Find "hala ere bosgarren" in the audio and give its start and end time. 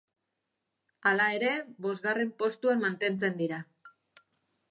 1.09-2.33